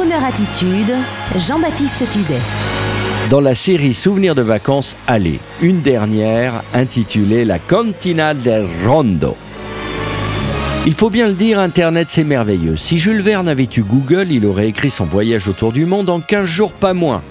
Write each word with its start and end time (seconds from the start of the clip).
Attitude, 0.00 0.94
Jean-Baptiste 1.36 2.08
Tuzet. 2.08 2.38
Dans 3.30 3.40
la 3.40 3.56
série 3.56 3.92
Souvenirs 3.92 4.36
de 4.36 4.42
vacances, 4.42 4.96
allez, 5.08 5.40
une 5.60 5.80
dernière 5.80 6.62
intitulée 6.72 7.44
La 7.44 7.58
Cantina 7.58 8.32
del 8.32 8.68
Rondo. 8.86 9.36
Il 10.86 10.94
faut 10.94 11.10
bien 11.10 11.26
le 11.26 11.34
dire, 11.34 11.58
Internet 11.58 12.10
c'est 12.10 12.22
merveilleux. 12.22 12.76
Si 12.76 12.98
Jules 12.98 13.20
Verne 13.20 13.48
avait 13.48 13.68
eu 13.76 13.82
Google, 13.82 14.28
il 14.30 14.46
aurait 14.46 14.68
écrit 14.68 14.90
son 14.90 15.04
voyage 15.04 15.48
autour 15.48 15.72
du 15.72 15.84
monde 15.84 16.10
en 16.10 16.20
15 16.20 16.44
jours, 16.44 16.72
pas 16.72 16.94
moins. 16.94 17.22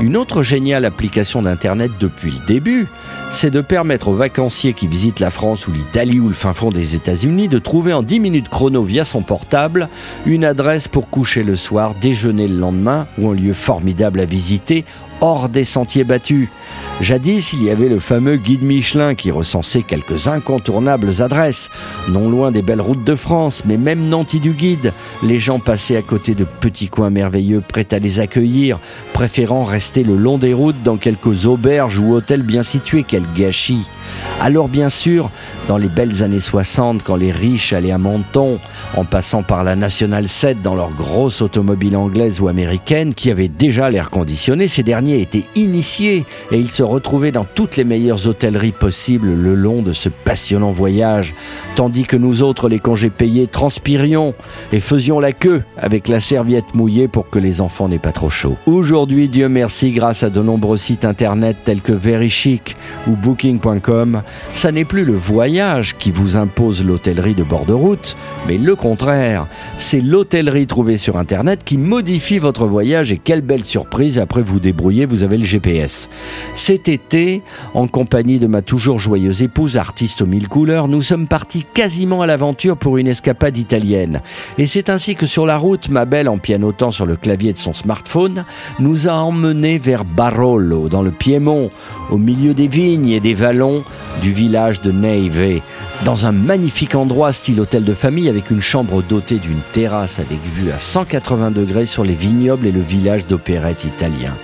Une 0.00 0.16
autre 0.16 0.42
géniale 0.42 0.84
application 0.84 1.42
d'Internet 1.42 1.92
depuis 1.98 2.32
le 2.32 2.46
début, 2.46 2.86
c'est 3.30 3.50
de 3.50 3.60
permettre 3.60 4.08
aux 4.08 4.14
vacanciers 4.14 4.74
qui 4.74 4.86
visitent 4.86 5.20
la 5.20 5.30
France 5.30 5.66
ou 5.66 5.72
l'Italie 5.72 6.20
ou 6.20 6.28
le 6.28 6.34
fin 6.34 6.52
fond 6.52 6.70
des 6.70 6.94
États-Unis 6.94 7.48
de 7.48 7.58
trouver 7.58 7.92
en 7.92 8.02
10 8.02 8.20
minutes 8.20 8.48
chrono 8.48 8.82
via 8.82 9.04
son 9.04 9.22
portable 9.22 9.88
une 10.26 10.44
adresse 10.44 10.88
pour 10.88 11.08
coucher 11.08 11.42
le 11.42 11.56
soir, 11.56 11.94
déjeuner 12.00 12.48
le 12.48 12.58
lendemain 12.58 13.06
ou 13.18 13.30
un 13.30 13.34
lieu 13.34 13.54
formidable 13.54 14.20
à 14.20 14.24
visiter 14.24 14.84
hors 15.20 15.48
des 15.48 15.64
sentiers 15.64 16.04
battus. 16.04 16.48
Jadis, 17.00 17.52
il 17.52 17.64
y 17.64 17.70
avait 17.70 17.88
le 17.88 17.98
fameux 17.98 18.36
guide 18.36 18.62
Michelin 18.62 19.16
qui 19.16 19.32
recensait 19.32 19.82
quelques 19.82 20.28
incontournables 20.28 21.22
adresses, 21.22 21.70
non 22.08 22.28
loin 22.28 22.52
des 22.52 22.62
belles 22.62 22.80
routes 22.80 23.02
de 23.02 23.16
France, 23.16 23.64
mais 23.66 23.76
même 23.76 24.08
nantis 24.08 24.38
du 24.38 24.52
guide. 24.52 24.92
Les 25.22 25.40
gens 25.40 25.58
passaient 25.58 25.96
à 25.96 26.02
côté 26.02 26.34
de 26.34 26.44
petits 26.44 26.88
coins 26.88 27.10
merveilleux 27.10 27.62
prêts 27.66 27.88
à 27.90 27.98
les 27.98 28.20
accueillir, 28.20 28.78
préférant 29.12 29.64
rester 29.64 30.04
le 30.04 30.14
long 30.16 30.38
des 30.38 30.54
routes 30.54 30.82
dans 30.84 30.96
quelques 30.96 31.46
auberges 31.46 31.98
ou 31.98 32.14
hôtels 32.14 32.42
bien 32.44 32.62
situés. 32.62 33.04
Quel 33.06 33.24
gâchis 33.36 33.88
Alors 34.40 34.68
bien 34.68 34.88
sûr, 34.88 35.30
dans 35.66 35.78
les 35.78 35.88
belles 35.88 36.22
années 36.22 36.40
60, 36.40 37.02
quand 37.02 37.16
les 37.16 37.32
riches 37.32 37.72
allaient 37.72 37.90
à 37.90 37.98
Menton, 37.98 38.58
en 38.96 39.04
passant 39.04 39.42
par 39.42 39.64
la 39.64 39.74
Nationale 39.74 40.28
7 40.28 40.62
dans 40.62 40.74
leur 40.74 40.90
grosse 40.90 41.42
automobile 41.42 41.96
anglaise 41.96 42.40
ou 42.40 42.48
américaine, 42.48 43.14
qui 43.14 43.30
avait 43.30 43.48
déjà 43.48 43.90
l'air 43.90 44.10
conditionné, 44.10 44.68
ces 44.68 44.82
derniers 45.04 45.20
étaient 45.20 45.44
initiés 45.54 46.24
et 46.50 46.58
ils 46.58 46.70
se 46.70 46.82
retrouvaient 46.82 47.32
dans 47.32 47.44
toutes 47.44 47.76
les 47.76 47.84
meilleures 47.84 48.26
hôtelleries 48.26 48.72
possibles 48.72 49.34
le 49.34 49.54
long 49.54 49.82
de 49.82 49.92
ce 49.92 50.08
passionnant 50.08 50.70
voyage, 50.70 51.34
tandis 51.76 52.04
que 52.04 52.16
nous 52.16 52.42
autres, 52.42 52.68
les 52.68 52.78
congés 52.78 53.10
payés, 53.10 53.46
transpirions 53.46 54.34
et 54.72 54.80
faisions 54.80 55.20
la 55.20 55.32
queue 55.32 55.62
avec 55.76 56.08
la 56.08 56.20
serviette 56.20 56.74
mouillée 56.74 57.06
pour 57.06 57.28
que 57.28 57.38
les 57.38 57.60
enfants 57.60 57.88
n'aient 57.88 57.98
pas 57.98 58.12
trop 58.12 58.30
chaud. 58.30 58.56
Aujourd'hui, 58.66 59.28
Dieu 59.28 59.48
merci, 59.48 59.90
grâce 59.90 60.22
à 60.22 60.30
de 60.30 60.40
nombreux 60.40 60.78
sites 60.78 61.04
internet 61.04 61.56
tels 61.64 61.82
que 61.82 61.92
Very 61.92 62.30
Chic 62.30 62.76
ou 63.06 63.10
Booking.com, 63.10 64.22
ça 64.54 64.72
n'est 64.72 64.86
plus 64.86 65.04
le 65.04 65.14
voyage 65.14 65.96
qui 65.98 66.12
vous 66.12 66.36
impose 66.36 66.82
l'hôtellerie 66.82 67.34
de 67.34 67.42
bord 67.42 67.66
de 67.66 67.74
route, 67.74 68.16
mais 68.48 68.56
le 68.56 68.74
contraire. 68.74 69.48
C'est 69.76 70.00
l'hôtellerie 70.00 70.66
trouvée 70.66 70.96
sur 70.96 71.18
internet 71.18 71.62
qui 71.62 71.76
modifie 71.76 72.38
votre 72.38 72.66
voyage 72.66 73.12
et 73.12 73.18
quelle 73.18 73.42
belle 73.42 73.64
surprise, 73.64 74.18
après 74.18 74.42
vous 74.42 74.60
débrouiller, 74.60 74.93
vous 75.04 75.24
avez 75.24 75.36
le 75.36 75.44
GPS. 75.44 76.08
Cet 76.54 76.88
été, 76.88 77.42
en 77.74 77.88
compagnie 77.88 78.38
de 78.38 78.46
ma 78.46 78.62
toujours 78.62 79.00
joyeuse 79.00 79.42
épouse, 79.42 79.76
artiste 79.76 80.22
aux 80.22 80.26
mille 80.26 80.48
couleurs, 80.48 80.86
nous 80.86 81.02
sommes 81.02 81.26
partis 81.26 81.64
quasiment 81.64 82.22
à 82.22 82.26
l'aventure 82.26 82.76
pour 82.76 82.98
une 82.98 83.08
escapade 83.08 83.56
italienne. 83.56 84.20
Et 84.58 84.66
c'est 84.66 84.88
ainsi 84.88 85.16
que 85.16 85.26
sur 85.26 85.46
la 85.46 85.56
route, 85.56 85.88
ma 85.88 86.04
belle, 86.04 86.28
en 86.28 86.38
pianotant 86.38 86.92
sur 86.92 87.06
le 87.06 87.16
clavier 87.16 87.52
de 87.52 87.58
son 87.58 87.72
smartphone, 87.72 88.44
nous 88.78 89.08
a 89.08 89.14
emmenés 89.14 89.78
vers 89.78 90.04
Barolo, 90.04 90.88
dans 90.88 91.02
le 91.02 91.10
Piémont, 91.10 91.70
au 92.10 92.18
milieu 92.18 92.54
des 92.54 92.68
vignes 92.68 93.08
et 93.08 93.20
des 93.20 93.34
vallons 93.34 93.82
du 94.22 94.32
village 94.32 94.80
de 94.80 94.92
Neive, 94.92 95.60
dans 96.04 96.26
un 96.26 96.32
magnifique 96.32 96.94
endroit 96.94 97.32
style 97.32 97.60
hôtel 97.60 97.84
de 97.84 97.94
famille 97.94 98.28
avec 98.28 98.50
une 98.50 98.60
chambre 98.60 99.02
dotée 99.02 99.38
d'une 99.38 99.60
terrasse 99.72 100.18
avec 100.18 100.38
vue 100.42 100.70
à 100.70 100.78
180 100.78 101.50
degrés 101.50 101.86
sur 101.86 102.04
les 102.04 102.14
vignobles 102.14 102.66
et 102.66 102.72
le 102.72 102.80
village 102.80 103.26
d'opérette 103.26 103.84
italien. 103.84 104.34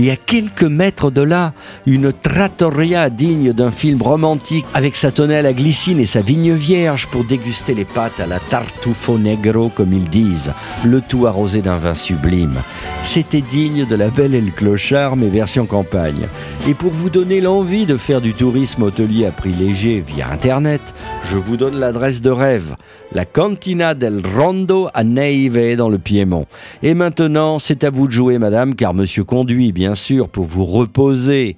Et 0.00 0.10
à 0.10 0.16
quelques 0.16 0.62
mètres 0.62 1.10
de 1.10 1.22
là, 1.22 1.52
une 1.86 2.12
trattoria 2.12 3.10
digne 3.10 3.52
d'un 3.52 3.70
film 3.70 4.00
romantique 4.00 4.64
avec 4.74 4.94
sa 4.94 5.10
tonnelle 5.10 5.46
à 5.46 5.52
glycine 5.52 5.98
et 5.98 6.06
sa 6.06 6.20
vigne 6.20 6.52
vierge 6.52 7.08
pour 7.08 7.24
déguster 7.24 7.74
les 7.74 7.84
pâtes 7.84 8.20
à 8.20 8.26
la 8.26 8.38
tartufo 8.38 9.18
negro 9.18 9.70
comme 9.70 9.92
ils 9.92 10.08
disent, 10.08 10.52
le 10.84 11.00
tout 11.00 11.26
arrosé 11.26 11.62
d'un 11.62 11.78
vin 11.78 11.94
sublime. 11.94 12.60
C'était 13.02 13.40
digne 13.40 13.86
de 13.86 13.96
la 13.96 14.10
belle 14.10 14.34
et 14.34 14.40
le 14.40 14.50
clochard 14.50 15.16
mais 15.16 15.28
version 15.28 15.66
campagne. 15.66 16.28
Et 16.68 16.74
pour 16.74 16.92
vous 16.92 17.10
donner 17.10 17.40
l'envie 17.40 17.86
de 17.86 17.96
faire 17.96 18.20
du 18.20 18.34
tourisme 18.34 18.82
hôtelier 18.82 19.26
à 19.26 19.30
prix 19.30 19.52
léger 19.52 20.04
via 20.06 20.30
internet, 20.30 20.94
je 21.24 21.36
vous 21.36 21.56
donne 21.56 21.78
l'adresse 21.78 22.20
de 22.20 22.30
rêve, 22.30 22.76
la 23.12 23.24
Cantina 23.24 23.94
del 23.94 24.22
Rondo 24.36 24.88
à 24.94 25.04
Neive 25.04 25.76
dans 25.76 25.88
le 25.88 25.98
Piémont. 25.98 26.46
Et 26.82 26.94
maintenant, 26.94 27.58
c'est 27.58 27.84
à 27.84 27.90
vous 27.90 28.06
de 28.06 28.12
jouer, 28.12 28.38
madame, 28.38 28.74
car 28.74 28.94
monsieur 28.94 29.24
conduit, 29.24 29.72
bien 29.72 29.94
sûr, 29.94 30.28
pour 30.28 30.44
vous 30.44 30.64
reposer. 30.64 31.56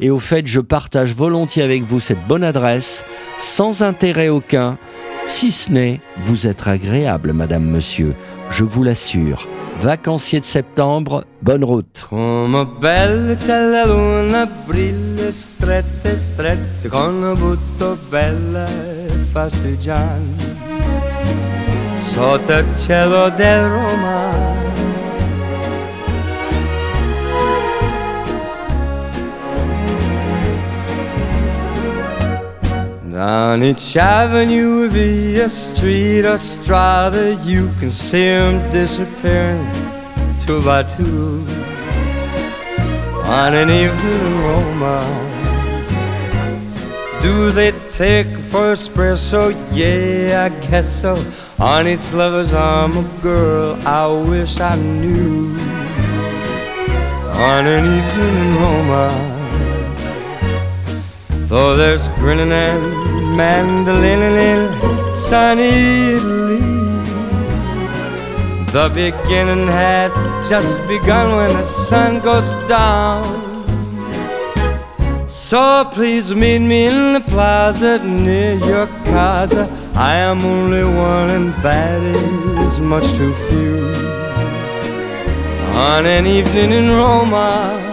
Et 0.00 0.10
au 0.10 0.18
fait, 0.18 0.46
je 0.46 0.60
partage 0.60 1.14
volontiers 1.14 1.62
avec 1.62 1.84
vous 1.84 2.00
cette 2.00 2.26
bonne 2.26 2.42
adresse, 2.42 3.04
sans 3.38 3.82
intérêt 3.82 4.28
aucun, 4.28 4.78
si 5.32 5.50
ce 5.50 5.70
n'est 5.72 6.00
vous 6.20 6.46
être 6.46 6.68
agréable, 6.68 7.32
madame, 7.32 7.64
monsieur, 7.64 8.14
je 8.50 8.64
vous 8.64 8.82
l'assure. 8.82 9.48
Vacancier 9.80 10.40
de 10.40 10.44
septembre, 10.44 11.24
bonne 11.40 11.64
route. 11.64 12.06
Come 12.08 12.66
belle 12.80 13.36
c'è 13.38 13.58
la 13.58 13.86
luna, 13.86 14.46
brille 14.66 15.32
strette, 15.32 16.16
strette, 16.16 16.88
con 16.90 17.24
un 17.24 17.34
butto 17.34 17.96
bella 18.10 18.66
passeggiando 19.32 20.44
sotto 22.12 22.52
il 22.52 22.66
cielo 22.78 23.30
del 23.30 23.68
Roma. 23.68 24.61
Down 33.22 33.62
each 33.62 33.96
avenue, 33.96 34.88
via 34.88 35.48
street 35.48 36.26
or 36.26 36.38
strada, 36.38 37.34
you 37.44 37.70
can 37.78 37.88
see 37.88 38.26
'em 38.26 38.54
disappearing 38.72 39.64
two 40.44 40.60
by 40.62 40.82
two 40.82 41.46
on 43.40 43.54
an 43.54 43.70
evening 43.70 44.22
oh 44.22 44.26
in 44.26 44.34
Roma. 44.46 44.98
Do 47.22 47.52
they 47.52 47.70
take 47.96 48.26
for 48.50 48.72
espresso? 48.72 49.54
Yeah, 49.72 50.46
I 50.46 50.48
guess 50.66 50.88
so. 51.02 51.14
On 51.60 51.86
each 51.86 52.12
lover's 52.12 52.52
arm, 52.52 52.92
a 53.02 53.04
girl 53.22 53.78
I 53.86 54.04
wish 54.30 54.58
I 54.58 54.74
knew. 54.74 55.54
On 57.50 57.62
an 57.76 57.84
evening 57.98 58.34
oh 58.38 58.42
in 58.42 58.50
Roma, 58.62 59.41
though 61.52 61.76
there's 61.76 62.08
grinning 62.16 62.50
and 62.50 62.82
mandolining 63.36 64.36
in 64.50 64.60
sunny 65.12 66.14
Italy. 66.14 66.60
The 68.72 68.88
beginning 68.94 69.66
has 69.66 70.14
just 70.48 70.78
begun 70.88 71.36
when 71.36 71.52
the 71.52 71.62
sun 71.62 72.20
goes 72.20 72.50
down. 72.68 73.22
So 75.28 75.86
please 75.92 76.34
meet 76.34 76.60
me 76.60 76.86
in 76.86 77.12
the 77.12 77.20
plaza 77.20 77.98
near 78.02 78.54
your 78.54 78.86
casa. 79.12 79.68
I 79.94 80.14
am 80.14 80.40
only 80.46 80.84
one 80.84 81.28
and 81.36 81.52
that 81.62 82.00
is 82.66 82.80
much 82.80 83.08
too 83.18 83.34
few. 83.48 83.76
On 85.76 86.06
an 86.06 86.26
evening 86.26 86.72
in 86.72 86.88
Roma, 86.88 87.91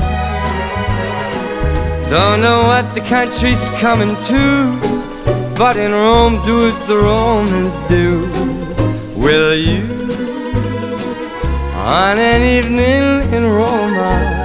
don't 2.09 2.41
know 2.41 2.63
what 2.63 2.95
the 2.95 3.01
country's 3.01 3.69
coming 3.79 4.15
to, 4.23 5.55
but 5.55 5.77
in 5.77 5.91
Rome 5.91 6.43
do 6.43 6.67
as 6.67 6.79
the 6.87 6.97
Romans 6.97 7.73
do. 7.87 8.21
Will 9.15 9.53
you? 9.53 9.83
On 11.75 12.17
an 12.17 12.41
evening 12.41 13.31
in 13.31 13.43
Roma. 13.45 14.38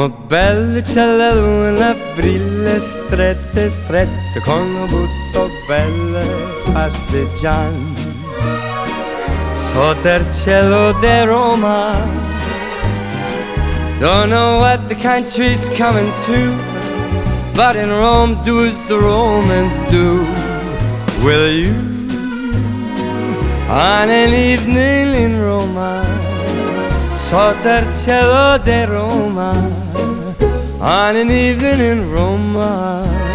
Come 0.00 0.14
belle 0.28 0.80
c'è 0.80 1.04
la 1.04 1.34
luna, 1.34 1.94
brille 2.14 2.80
strette, 2.80 3.68
strette, 3.68 4.40
con 4.44 4.62
un 4.62 4.86
butto 4.88 5.50
belle 5.66 6.24
pasteggiando 6.72 8.00
sotto 9.52 10.08
il 10.08 10.26
cielo 10.32 10.92
di 11.00 11.24
Roma. 11.26 11.92
Don't 13.98 14.30
know 14.30 14.58
what 14.58 14.80
the 14.88 14.94
country's 14.94 15.68
coming 15.76 16.10
to, 16.24 16.50
but 17.52 17.76
in 17.76 17.90
Rome 17.90 18.42
do 18.42 18.64
as 18.64 18.78
the 18.86 18.96
Romans 18.96 19.76
do. 19.90 20.24
Will 21.22 21.52
you? 21.52 21.74
On 23.68 24.08
an 24.08 24.32
evening 24.32 25.14
in 25.14 25.42
Roma. 25.42 26.20
sotto 27.30 27.68
il 27.68 27.86
cielo 28.02 28.58
di 28.58 28.84
Roma 28.86 29.89
on 30.80 31.14
an 31.14 31.30
evening 31.30 31.78
in 31.80 32.10
Roma 32.10 33.29